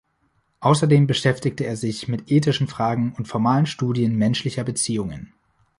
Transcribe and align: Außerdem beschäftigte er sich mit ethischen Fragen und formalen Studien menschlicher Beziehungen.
Außerdem 0.61 1.05
beschäftigte 1.05 1.63
er 1.67 1.77
sich 1.77 2.07
mit 2.07 2.31
ethischen 2.31 2.67
Fragen 2.67 3.13
und 3.19 3.27
formalen 3.27 3.67
Studien 3.67 4.15
menschlicher 4.15 4.63
Beziehungen. 4.63 5.31